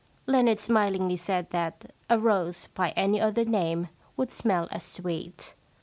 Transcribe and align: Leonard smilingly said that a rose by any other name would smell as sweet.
Leonard 0.25 0.59
smilingly 0.59 1.15
said 1.15 1.47
that 1.51 1.91
a 2.09 2.17
rose 2.17 2.65
by 2.73 2.89
any 2.95 3.21
other 3.21 3.45
name 3.45 3.87
would 4.17 4.31
smell 4.31 4.67
as 4.71 4.83
sweet. 4.83 5.53